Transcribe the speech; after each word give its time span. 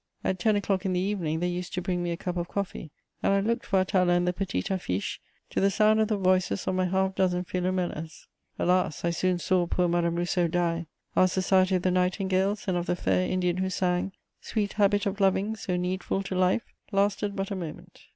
At 0.23 0.39
ten 0.39 0.55
o'clock 0.55 0.83
in 0.83 0.93
the 0.93 0.99
evening, 0.99 1.41
they 1.41 1.47
used 1.47 1.75
to 1.75 1.81
bring 1.83 2.01
me 2.01 2.09
a 2.09 2.17
cup 2.17 2.35
of 2.35 2.47
coffee, 2.47 2.89
and 3.21 3.33
I 3.33 3.39
looked 3.39 3.67
for 3.67 3.79
Atala 3.81 4.13
in 4.13 4.25
the 4.25 4.33
Petites 4.33 4.71
Affiches, 4.71 5.19
to 5.51 5.61
the 5.61 5.69
sound 5.69 5.99
of 5.99 6.07
the 6.07 6.17
voices 6.17 6.67
of 6.67 6.73
my 6.73 6.85
half 6.85 7.13
dozen 7.13 7.43
Philomelas. 7.43 8.25
Alas! 8.57 9.05
I 9.05 9.11
soon 9.11 9.37
saw 9.37 9.67
poor 9.67 9.87
Madame 9.87 10.15
Rousseau 10.15 10.47
die; 10.47 10.87
our 11.15 11.27
society 11.27 11.75
of 11.75 11.83
the 11.83 11.91
nightingales 11.91 12.67
and 12.67 12.77
of 12.77 12.87
the 12.87 12.95
fair 12.95 13.29
Indian 13.29 13.57
who 13.57 13.69
sang, 13.69 14.13
"Sweet 14.41 14.73
habit 14.73 15.05
of 15.05 15.19
loving, 15.19 15.55
so 15.55 15.75
needful 15.77 16.23
to 16.23 16.33
life!" 16.33 16.63
lasted 16.91 17.35
but 17.35 17.51
a 17.51 17.55
moment. 17.55 18.01